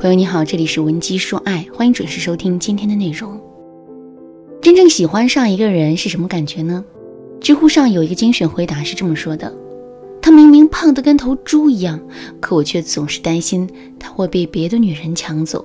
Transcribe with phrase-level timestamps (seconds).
[0.00, 3.36] 朋友你好，这里是文姬说爱，欢迎准时收听今天的内容。
[4.62, 6.84] 真正喜欢上一个人是什么感觉呢？
[7.40, 9.52] 知乎上有一个精选回答是这么说的：
[10.22, 12.00] 他明明胖得跟头猪一样，
[12.38, 15.64] 可我却总是担心他会被别的女人抢走。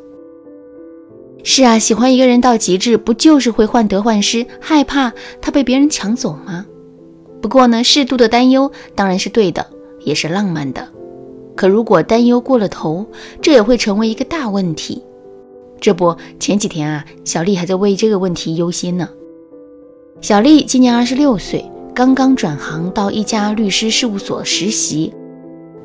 [1.44, 6.66] 是啊，喜欢一个人到极致，不就是会患得患失，害怕他被别人抢走吗？
[7.40, 9.64] 不过呢，适度的担忧当然是对的，
[10.04, 10.88] 也是浪漫的。
[11.56, 13.06] 可如果担忧过了头，
[13.42, 15.04] 这也会成为一个大问题。
[15.80, 19.08] 这不，前几天啊，小丽还在为这个问题忧心呢。
[20.22, 25.14] 小丽今年二十六岁，刚刚转行到一家律师事务所实习。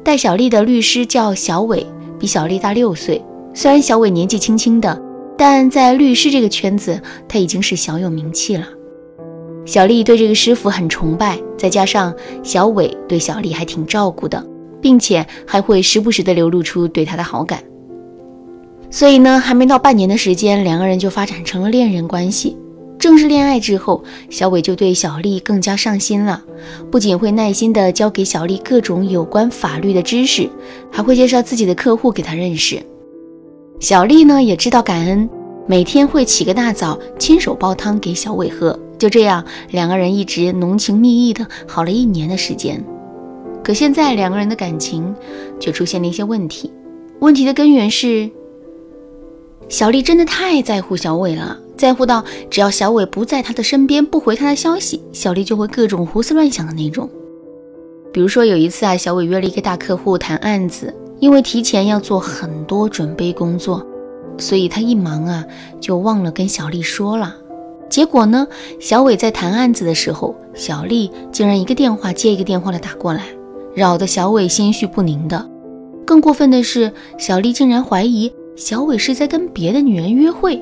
[0.04, 1.84] 带小丽的律师叫小伟，
[2.18, 3.20] 比小丽大六岁。
[3.52, 5.02] 虽然小伟年纪轻轻的，
[5.36, 8.66] 但在律师这个圈子，他已经是小有名气了。
[9.66, 14.42] 小丽对这个师傅很崇拜，再加上小伟对小丽还挺照顾的。
[14.80, 17.62] 并且还会时不时的流露出对他的好感，
[18.90, 22.56] 所以呢，还没到半年的时间，两个人就发展成了恋人关系。
[22.98, 26.42] 正式恋爱之后，小伟就对小丽更加上心了，
[26.90, 30.50] 不仅会耐心的教给小丽各种有关法律的知识，
[30.90, 32.82] 还会介绍自己的客户给她认识。
[33.78, 35.30] 小丽呢也知道感恩，
[35.68, 38.76] 每天会起个大早，亲手煲汤给小伟喝。
[38.98, 42.84] 就这样，两个人一直浓情蜜意的好了一年的时间。
[43.68, 45.14] 可现在两个人的感情
[45.60, 46.72] 却出现了一些问题，
[47.18, 48.30] 问题的根源是
[49.68, 57.10] 小丽真的太在乎小伟了，在乎到只要小伟不在她的身边，不回她的消息，小丽就会各种胡思乱想的那种。
[58.10, 63.86] 比如说有一次啊，小伟约了一个大客户谈案子，因为提前要做很多准备工作，
[64.38, 65.44] 所以他一忙啊
[65.78, 67.36] 就忘了跟小丽说了。
[67.90, 68.48] 结果呢，
[68.80, 73.26] 小伟在谈案子的时候，小丽竟然一个电话接一个电话的打过来。
[73.78, 75.48] 扰得小伟心绪不宁的，
[76.04, 80.60] 更过分的是，小丽竟然怀疑小伟是在跟别的女人约会，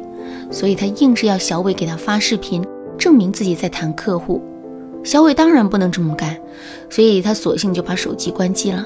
[0.51, 2.63] 所以她硬是要小伟给她发视频，
[2.99, 4.43] 证明自己在谈客户。
[5.03, 6.37] 小伟当然不能这么干，
[6.91, 8.85] 所以他索性就把手机关机了。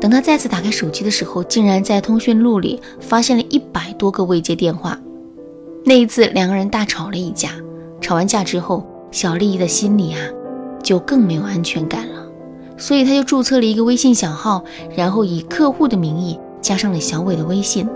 [0.00, 4.98] 等他再次打开手机的时候，竟然在通讯录里发现了一百多个未接电话。
[5.84, 7.50] 那一次，两个人大吵了一架。
[8.00, 10.18] 吵完架之后，小丽的心里啊，
[10.82, 12.19] 就更没有安全感了。
[12.80, 14.64] 所以他就注册了一个微信小号，
[14.96, 17.86] 然后以客户的名义加上了小伟的微信。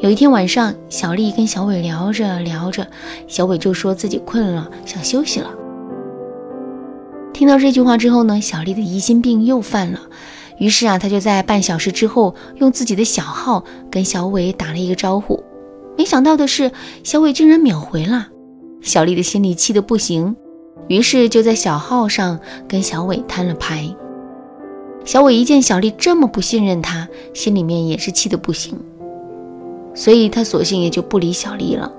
[0.00, 2.84] 有一天晚上，小丽跟小伟聊着聊着，
[3.28, 5.48] 小伟就说自己困了，想休息了。
[7.32, 10.00] 听到这句话之后呢，小丽的疑心病又犯了。
[10.58, 15.42] 于是啊，他就在半小时之后用自己的小号跟小伟打了一个招呼。
[15.96, 16.72] 没想到的是，
[17.04, 18.28] 小伟竟然秒回了。
[18.80, 20.34] 小丽的心里气得不行。
[20.88, 22.38] 于是就在小号上
[22.68, 23.88] 跟小伟摊了牌。
[25.04, 28.78] 小伟一见小丽这么不信任他，心里面也是气得不行，
[29.94, 31.90] 所以他索性也就不理小丽了。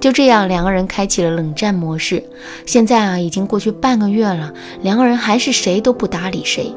[0.00, 2.22] 就这样，两个人开启了冷战模式。
[2.64, 6.72] 现在啊，已经过去半个月了，两个人还是谁都不搭理谁。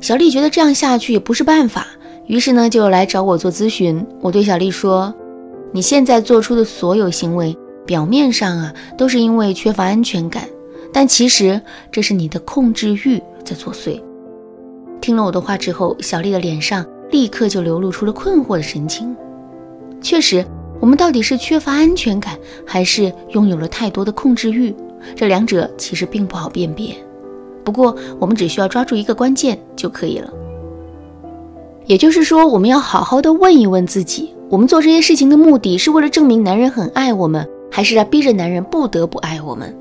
[0.00, 1.86] 小丽觉得这样下去也不是办法，
[2.26, 4.04] 于是呢，就来找我做咨询。
[4.20, 5.14] 我对小丽说
[5.70, 7.56] ：“你现在做出的所有行为。”
[7.86, 10.48] 表面上啊，都是因为缺乏安全感，
[10.92, 11.60] 但其实
[11.90, 14.00] 这是你的控制欲在作祟。
[15.00, 19.14] 听了我的话之后，小丽的脸上立刻就流露出了困惑的神情。
[20.00, 20.44] 确实，
[20.80, 24.74] 我们到底是缺乏安全感，还是拥有了太多的控制欲？
[25.16, 26.94] 这两者其实并不好辨别。
[27.64, 30.32] 不过，我们只需要抓住一个关键就可以了。
[31.86, 37.48] 也就是说，我们要好好的问一问自己：我们做这些事情的目的是为了证明男人很爱我们？
[37.72, 39.74] 还是在逼着男人不得不爱我们。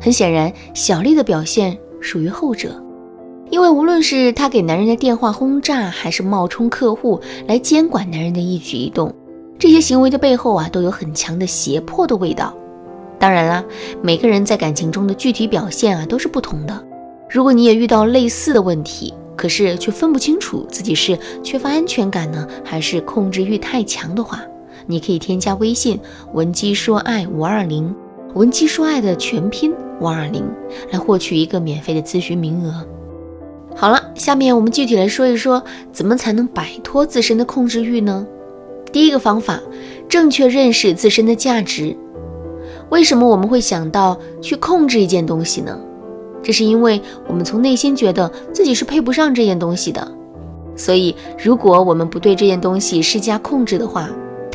[0.00, 2.82] 很显然，小丽的表现属于后者，
[3.50, 9.12] 因为无论是她给男人的电话轰炸，还是冒充客户来监管男人的一举一动，
[9.58, 12.54] 这些行为的背后啊，都有很强的胁迫的味道。
[13.18, 13.64] 当然啦，
[14.00, 16.84] 每个人在感情中的具体表现啊，都是不同的。
[17.28, 24.40] 如果你也遇到类似的问题，可是却分不清楚自己是缺乏安全感呢，还是控制欲太强的话，
[24.90, 26.00] 你可以添加微信
[26.32, 27.94] 文姬说爱五二零，
[28.34, 29.70] 文姬说爱的全拼
[30.00, 30.42] 五二零，
[30.90, 32.84] 来获取一个免费的咨询名额。
[33.76, 35.62] 好了，下面我们具体来说一说，
[35.92, 38.26] 怎么才能摆脱自身的控制欲呢？
[38.90, 39.60] 第一个方法，
[40.08, 41.94] 正确认识自身的价值。
[42.88, 45.78] 为什么我们会想到去控制一件东西呢？
[46.42, 50.10] 这是因为我们从内心觉得自己是配不上这件东西的，
[50.74, 54.08] 所以如果我们不对这件东西施加控制的话，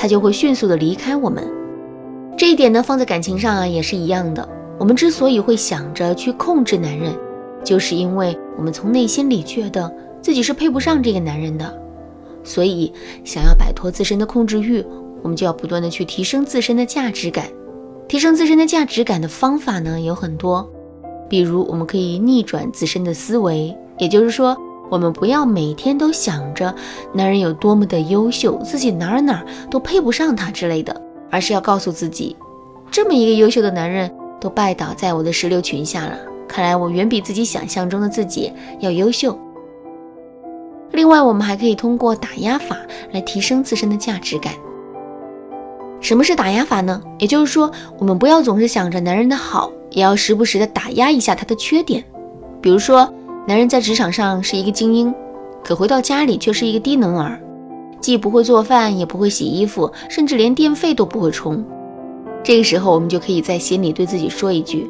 [0.04, 1.50] 他就会迅速的离开我们，
[2.38, 4.46] 这一点呢，放在感情上啊也是一样的。
[4.78, 7.16] 我们之所以会想着去控制男人，
[7.64, 9.90] 就是因为我们从内心里觉得
[10.22, 11.82] 自己是配不上这个男人的。
[12.44, 12.92] 所以，
[13.24, 14.84] 想要摆脱自身的控制欲，
[15.22, 17.46] 我们就要不断的去提升自身的价值感。
[18.06, 20.70] 提升自身的价值感的方法呢有很多，
[21.30, 24.58] 比如我们可以逆转自身的思维，也就是说，
[24.94, 26.72] 我们不要每天都想着
[27.14, 31.02] 男人有多么的优秀，自己哪儿哪儿都配不上他之类的，
[31.32, 32.36] 而是要告诉自己，
[32.92, 36.16] 这么一个优秀的男人都拜倒在我的石榴裙下了，
[36.48, 39.36] 看来我远比自己想象中的自己要优秀。
[40.92, 42.78] 另外，我们还可以通过打压法
[43.14, 44.54] 来提升自身的价值感。
[46.02, 47.02] 什么是打压法呢？
[47.18, 52.04] 也就是说，我们不要总是想着男人的好，也要时不时的打压一下他的缺点。
[52.62, 53.12] 比如说，
[53.46, 55.14] 男人在职场上是一个精英，
[55.64, 57.38] 可回到家里却是一个低能儿，
[58.00, 61.62] 既不会做饭，也不会洗衣服，甚至连电费都不会充。
[62.42, 64.90] 这个时候，我们就可以在心里对自己说一句：“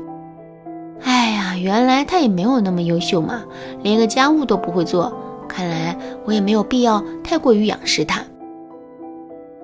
[1.01, 3.43] 哎呀，原来他也没有那么优秀嘛，
[3.81, 5.11] 连个家务都不会做。”
[5.49, 5.95] 看来
[6.25, 8.23] 我也没有必要太过于仰视他。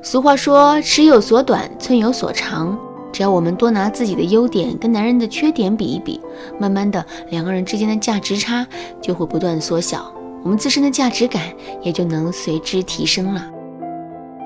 [0.01, 2.77] 俗话说“尺有所短，寸有所长”，
[3.11, 6.19] 只要我们多拿自己的优点跟男人的缺点比一比，
[6.59, 8.65] 慢慢的两个人之间的价值差
[9.01, 10.11] 就会不断缩小，
[10.43, 11.43] 我们自身的价值感
[11.81, 13.45] 也就能随之提升了。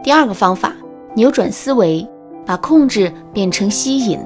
[0.04, 0.74] 第二个方法，
[1.16, 2.08] 扭转思维，
[2.46, 4.20] 把控制变成吸引。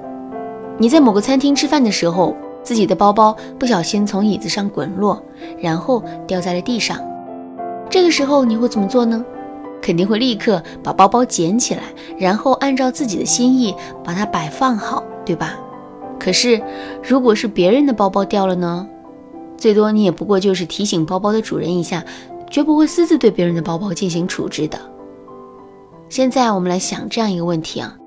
[0.77, 2.35] 你在某个餐厅吃饭的时候。
[2.63, 5.23] 自己的包包不小心从椅子上滚落，
[5.57, 6.99] 然后掉在了地上。
[7.89, 9.23] 这个时候你会怎么做呢？
[9.81, 11.83] 肯定会立刻把包包捡起来，
[12.17, 15.57] 然后按照自己的心意把它摆放好，对吧？
[16.19, 16.61] 可是
[17.03, 18.87] 如果是别人的包包掉了呢？
[19.57, 22.03] 最多你也不过就是提醒包包的主人一下，
[22.49, 24.79] 绝不会私自对别人的包包进行处置的。
[26.09, 27.97] 现在我们来想这样一个问题啊。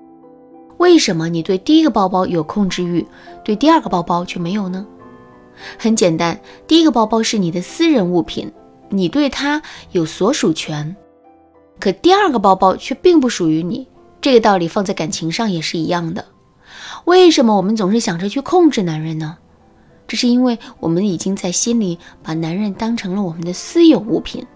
[0.78, 3.06] 为什么你对第一个包包有控制欲，
[3.44, 4.87] 对第二个包包却没有呢？
[5.78, 8.50] 很简单，第一个包包是你的私人物品，
[8.88, 9.61] 你对它
[9.93, 10.96] 有所属权，
[11.81, 13.88] 可第二个包包却并不属于你。
[14.21, 16.25] 这个道理放在感情上也是一样的。
[17.06, 19.38] 为什么我们总是想着去控制男人呢？
[20.06, 24.47] 这是因为我们已经在心里把男人当成了我们的私有物品，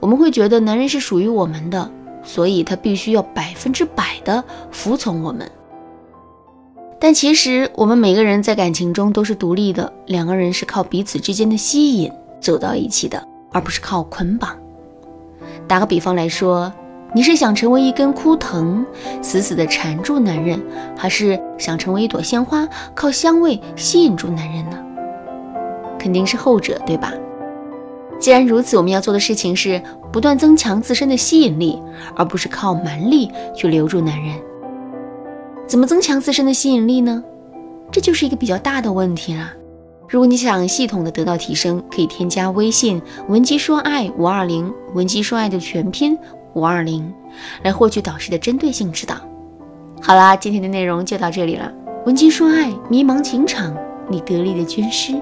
[0.00, 1.92] 我们会觉得男人是属于我们的。
[2.24, 4.42] 所以他必须要百分之百的
[4.72, 5.48] 服从我们，
[6.98, 12.10] 但其实我们每个人在感情中都是独立的，两个人是靠彼此之间的吸引
[12.40, 14.58] 走到一起的，而不是靠捆绑。
[15.68, 16.72] 打个比方来说，
[17.12, 18.84] 你是想成为一根枯藤，
[19.22, 20.60] 死死的缠住男人，
[20.96, 24.78] 还是想成为一朵鲜花，靠香味吸引住男人呢？
[25.98, 27.12] 肯定是后者，对吧？
[28.18, 29.82] 既然如此，我们要做的事情是
[30.12, 31.80] 不断增强自身的吸引力，
[32.14, 34.34] 而不是靠蛮力去留住男人。
[35.66, 37.22] 怎么增强自身的吸引力呢？
[37.90, 39.52] 这就是一个比较大的问题了。
[40.08, 46.16] 如果你想系统的得到提升，可以添加微信文姬说爱五二零，文姬说爱的全拼
[46.54, 47.12] 五二零，
[47.64, 49.16] 来获取导师的针对性指导。
[50.00, 51.72] 好啦，今天的内容就到这里了。
[52.04, 53.76] 文姬说爱，迷茫情场，
[54.08, 55.14] 你得力的军师。